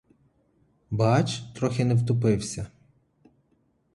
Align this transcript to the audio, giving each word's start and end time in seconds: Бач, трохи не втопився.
Бач, 0.91 1.39
трохи 1.53 1.85
не 1.85 1.93
втопився. 1.95 2.67